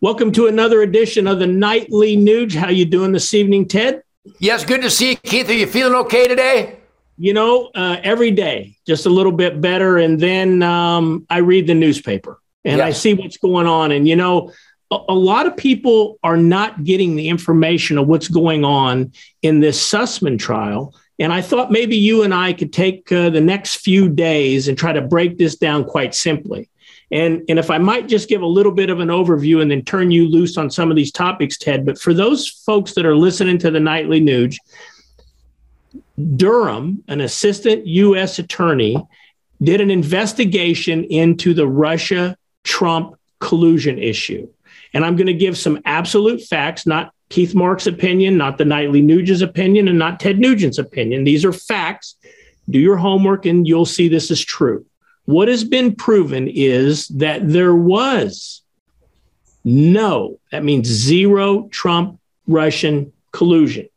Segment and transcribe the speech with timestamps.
[0.00, 2.54] Welcome to another edition of the Nightly Nuge.
[2.54, 4.04] How you doing this evening, Ted?
[4.38, 5.48] Yes, good to see you, Keith.
[5.48, 6.78] Are you feeling okay today?
[7.16, 9.98] You know, uh, every day, just a little bit better.
[9.98, 13.90] And then um, I read the newspaper and I see what's going on.
[13.90, 14.52] And, you know,
[14.92, 19.12] a, a, lot of people are not getting the information of what's going on
[19.42, 20.94] in this Sussman trial.
[21.18, 24.78] And I thought maybe you and I could take uh, the next few days and
[24.78, 26.70] try to break this down quite simply.
[27.10, 29.82] And, and if I might just give a little bit of an overview and then
[29.82, 33.16] turn you loose on some of these topics, Ted, but for those folks that are
[33.16, 34.56] listening to the nightly Nuge,
[36.36, 38.38] Durham, an assistant U.S.
[38.38, 39.02] attorney,
[39.62, 44.48] did an investigation into the Russia Trump collusion issue.
[44.94, 49.02] And I'm going to give some absolute facts, not Keith Mark's opinion, not the nightly
[49.02, 51.24] Nugent's opinion, and not Ted Nugent's opinion.
[51.24, 52.16] These are facts.
[52.70, 54.84] Do your homework and you'll see this is true.
[55.28, 58.62] What has been proven is that there was
[59.62, 63.90] no, that means zero Trump Russian collusion.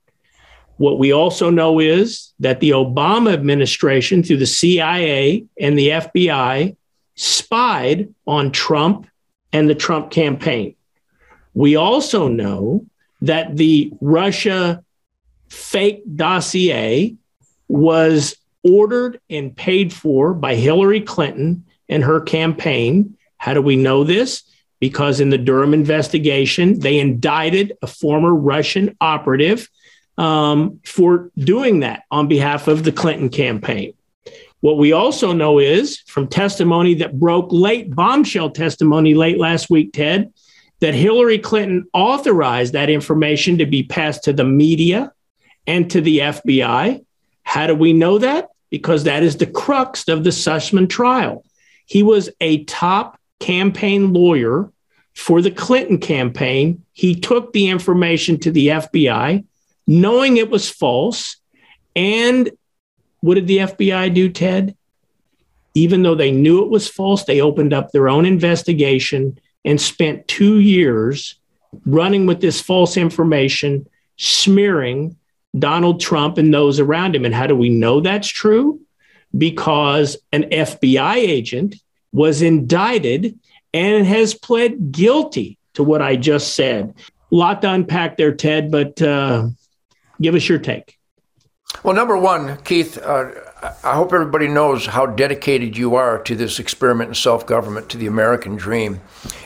[0.76, 6.76] What we also know is that the Obama administration, through the CIA and the FBI,
[7.16, 9.08] spied on Trump
[9.54, 10.76] and the Trump campaign.
[11.54, 12.86] We also know
[13.22, 14.84] that the Russia
[15.48, 17.16] fake dossier
[17.70, 23.18] was ordered and paid for by Hillary Clinton and her campaign.
[23.38, 24.44] How do we know this?
[24.80, 29.70] Because in the Durham investigation, they indicted a former Russian operative
[30.18, 33.94] um, for doing that on behalf of the Clinton campaign.
[34.62, 39.92] What we also know is from testimony that broke late, bombshell testimony late last week,
[39.94, 40.32] Ted,
[40.82, 45.12] that Hillary Clinton authorized that information to be passed to the media
[45.66, 47.04] and to the FBI.
[47.44, 48.51] How do we know that?
[48.72, 51.46] Because that is the crux of the Sussman trial.
[51.86, 54.72] He was a top campaign lawyer
[55.14, 56.84] for the Clinton campaign.
[56.94, 59.46] He took the information to the FBI,
[59.86, 61.38] knowing it was false.
[61.96, 62.50] And
[63.20, 64.76] what did the FBI do, Ted?
[65.74, 70.28] Even though they knew it was false, they opened up their own investigation and spent
[70.28, 71.36] two years
[71.86, 75.18] running with this false information, smearing
[75.58, 77.26] Donald Trump and those around him.
[77.26, 78.80] And how do we know that's true?
[79.38, 81.76] Because an FBI agent
[82.12, 83.38] was indicted
[83.74, 86.94] and has pled guilty to what I just said.
[87.32, 89.48] A lot to unpack there, Ted, but uh,
[90.22, 90.98] give us your take.
[91.84, 93.32] Well, number one, Keith, uh,
[93.84, 97.98] I hope everybody knows how dedicated you are to this experiment in self government, to
[97.98, 99.00] the American dream,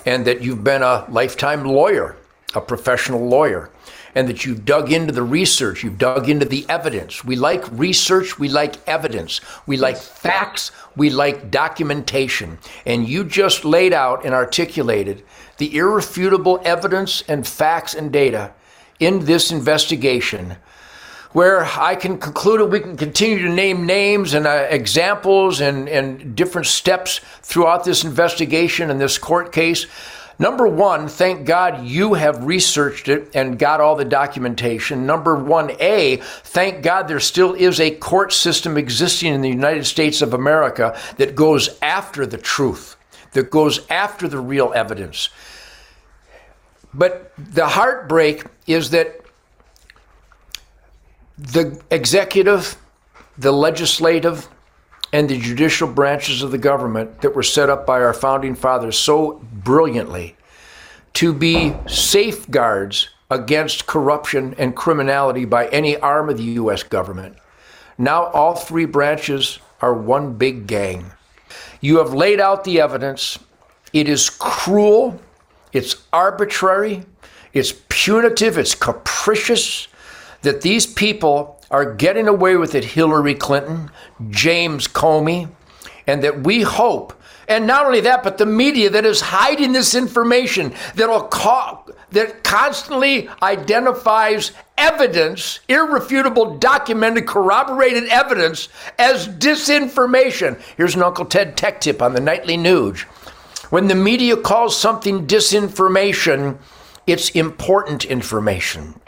[0.06, 2.18] and that you've been a lifetime lawyer,
[2.56, 3.70] a professional lawyer
[4.16, 7.24] and that you've dug into the research, you've dug into the evidence.
[7.24, 12.58] We like research, we like evidence, we like facts, we like documentation.
[12.86, 15.24] And you just laid out and articulated
[15.58, 18.54] the irrefutable evidence and facts and data
[19.00, 20.56] in this investigation
[21.34, 22.70] where I can conclude it.
[22.70, 28.06] We can continue to name names and uh, examples and, and different steps throughout this
[28.06, 29.86] investigation and this court case.
[30.38, 35.06] Number one, thank God you have researched it and got all the documentation.
[35.06, 39.86] Number one, A, thank God there still is a court system existing in the United
[39.86, 42.98] States of America that goes after the truth,
[43.32, 45.30] that goes after the real evidence.
[46.94, 49.22] But the heartbreak is that
[51.38, 52.78] the executive,
[53.38, 54.50] the legislative,
[55.14, 58.98] and the judicial branches of the government that were set up by our founding fathers
[58.98, 60.38] so brilliantly
[61.16, 66.84] to be safeguards against corruption and criminality by any arm of the U.S.
[66.84, 67.36] government.
[67.98, 71.12] Now all three branches are one big gang.
[71.82, 73.38] You have laid out the evidence.
[73.92, 75.20] It is cruel,
[75.74, 77.04] it's arbitrary,
[77.54, 79.88] it's punitive, it's capricious
[80.42, 83.90] that these people are getting away with it, Hillary Clinton,
[84.30, 85.50] James Comey,
[86.06, 87.14] and that we hope,
[87.48, 91.30] and not only that, but the media that is hiding this information that'll
[92.12, 100.60] that constantly identifies evidence, irrefutable, documented, corroborated evidence as disinformation.
[100.78, 103.02] Here's an Uncle Ted tech tip on the nightly Nuge.
[103.70, 106.58] When the media calls something disinformation,
[107.08, 109.00] it's important information.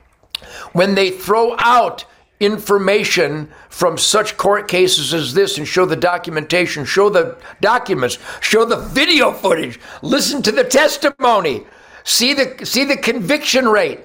[0.74, 2.06] When they throw out
[2.40, 8.66] information from such court cases as this and show the documentation, show the documents, show
[8.66, 11.66] the video footage, listen to the testimony,
[12.04, 14.00] see the see the conviction rate.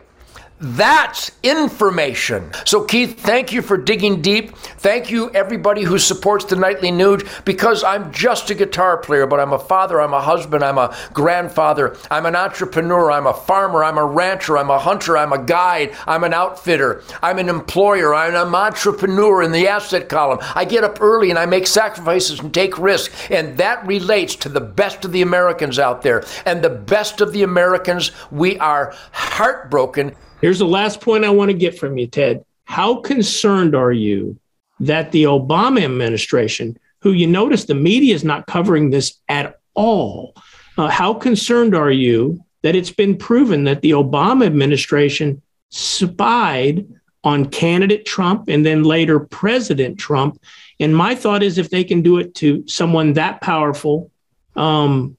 [0.65, 2.53] That's information.
[2.65, 4.57] So, Keith, thank you for digging deep.
[4.57, 9.41] Thank you, everybody who supports the Nightly Nuge, because I'm just a guitar player, but
[9.41, 13.83] I'm a father, I'm a husband, I'm a grandfather, I'm an entrepreneur, I'm a farmer,
[13.83, 18.15] I'm a rancher, I'm a hunter, I'm a guide, I'm an outfitter, I'm an employer,
[18.15, 20.39] I'm an entrepreneur in the asset column.
[20.55, 24.49] I get up early and I make sacrifices and take risks, and that relates to
[24.49, 26.25] the best of the Americans out there.
[26.47, 31.51] And the best of the Americans, we are heartbroken Here's the last point I want
[31.53, 32.45] to get from you, Ted.
[32.65, 34.41] How concerned are you
[34.81, 40.35] that the Obama administration, who you notice the media is not covering this at all,
[40.77, 45.41] uh, how concerned are you that it's been proven that the Obama administration
[45.71, 46.89] spied
[47.23, 50.43] on candidate Trump and then later President Trump?
[50.81, 54.11] And my thought is if they can do it to someone that powerful,
[54.57, 55.17] um,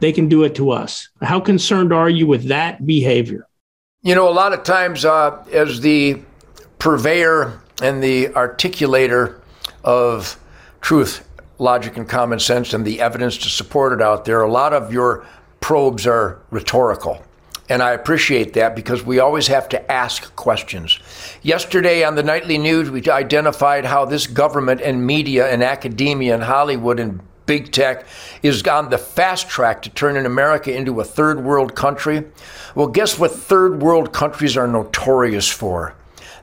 [0.00, 1.08] they can do it to us.
[1.22, 3.45] How concerned are you with that behavior?
[4.06, 6.22] You know, a lot of times, uh, as the
[6.78, 9.40] purveyor and the articulator
[9.82, 10.38] of
[10.80, 14.72] truth, logic, and common sense, and the evidence to support it out there, a lot
[14.72, 15.26] of your
[15.58, 17.20] probes are rhetorical.
[17.68, 21.00] And I appreciate that because we always have to ask questions.
[21.42, 26.44] Yesterday on the Nightly Nuge, we identified how this government and media and academia and
[26.44, 28.04] Hollywood and big tech
[28.42, 32.24] is on the fast track to turning America into a third world country.
[32.74, 35.94] Well, guess what third world countries are notorious for?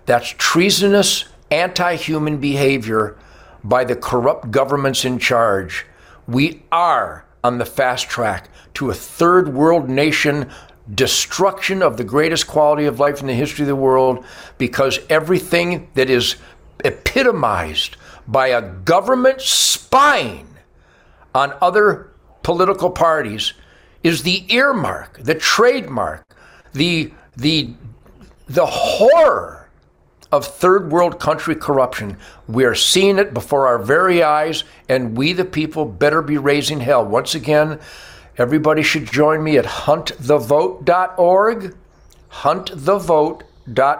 [0.05, 3.17] That's treasonous, anti human behavior
[3.63, 5.85] by the corrupt governments in charge.
[6.27, 10.49] We are on the fast track to a third world nation
[10.93, 14.25] destruction of the greatest quality of life in the history of the world
[14.57, 16.35] because everything that is
[16.83, 17.95] epitomized
[18.27, 20.47] by a government spying
[21.33, 22.11] on other
[22.43, 23.53] political parties
[24.03, 26.25] is the earmark, the trademark,
[26.73, 27.73] the the
[28.47, 29.69] the horror
[30.31, 32.17] of third world country corruption.
[32.47, 36.79] We are seeing it before our very eyes, and we, the people, better be raising
[36.79, 37.05] hell.
[37.05, 37.79] Once again,
[38.37, 41.75] everybody should join me at huntthevote.org.
[42.31, 43.45] Huntthevote.org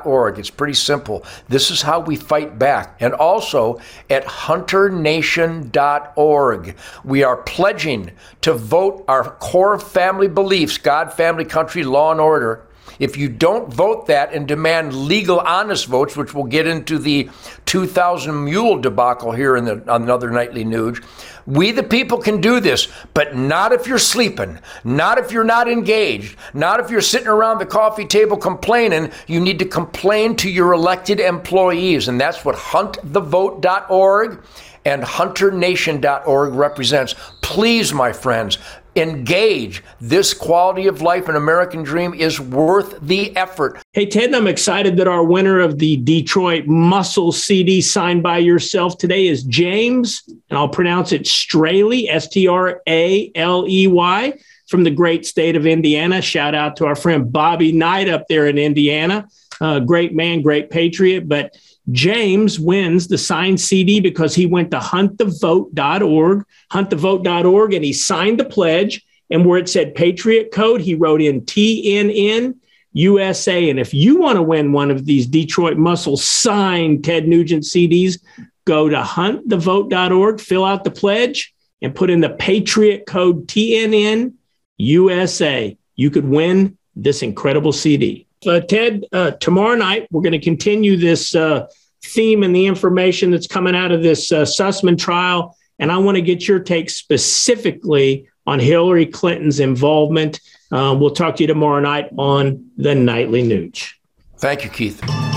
[0.05, 0.39] org.
[0.39, 1.23] It's pretty simple.
[1.47, 2.97] This is how we fight back.
[2.99, 3.79] And also
[4.09, 8.11] at hunternation.org, we are pledging
[8.41, 12.65] to vote our core family beliefs God, family, country, law, and order.
[12.99, 17.29] If you don't vote that and demand legal, honest votes, which we'll get into the
[17.65, 21.03] 2000 mule debacle here in the, another nightly Nuge,
[21.45, 25.67] we, the people, can do this, but not if you're sleeping, not if you're not
[25.67, 29.11] engaged, not if you're sitting around the coffee table complaining.
[29.27, 34.43] You need to complain to your elected employees, and that's what huntthevote.org
[34.85, 37.15] and hunternation.org represents.
[37.41, 38.57] Please, my friends,
[38.95, 39.83] engage.
[39.99, 43.81] This quality of life and American dream is worth the effort.
[43.91, 48.97] Hey, Ted, I'm excited that our winner of the Detroit Muscle CD signed by yourself
[48.97, 54.33] today is James, and I'll pronounce it Straley, S T R A L E Y,
[54.67, 56.21] from the great state of Indiana.
[56.21, 59.27] Shout out to our friend Bobby Knight up there in Indiana.
[59.59, 61.27] Uh, great man, great patriot.
[61.27, 61.55] But
[61.91, 68.45] James wins the signed CD because he went to huntthevote.org, huntthevote.org, and he signed the
[68.45, 69.05] pledge.
[69.29, 72.55] And where it said Patriot Code, he wrote in TNN
[72.93, 73.69] USA.
[73.69, 78.19] And if you want to win one of these Detroit Muscle signed Ted Nugent CDs,
[78.65, 84.33] go to huntthevote.org, fill out the pledge, and put in the Patriot Code TNN
[84.77, 85.77] USA.
[85.95, 90.97] You could win this incredible CD uh, Ted, uh, tomorrow night we're going to continue
[90.97, 91.67] this uh,
[92.03, 96.15] theme and the information that's coming out of this uh, Sussman trial, and I want
[96.15, 100.39] to get your take specifically on Hillary Clinton's involvement.
[100.71, 103.93] Uh, we'll talk to you tomorrow night on the Nightly Nuge.
[104.37, 105.32] Thank you, Keith.